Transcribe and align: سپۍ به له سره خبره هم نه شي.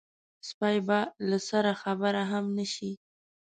سپۍ 0.49 0.77
به 0.87 0.99
له 1.29 1.37
سره 1.49 1.71
خبره 1.81 2.21
هم 2.31 2.45
نه 2.57 2.65
شي. 2.73 2.91